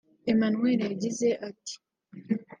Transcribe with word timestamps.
Emanuel 0.31 0.79
yagize 0.91 1.27
ati 1.49 1.75